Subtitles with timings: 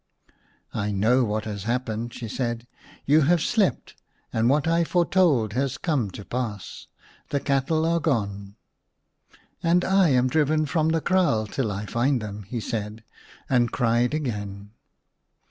[0.73, 2.65] "I know what has happened," she said;"
[3.05, 3.95] you have slept,
[4.33, 6.87] and what I foretold has come to pass
[7.29, 8.55] the cattle are gone.""
[9.61, 13.03] And I am driven from the kraal till I find them," he said,
[13.47, 14.71] and cried again.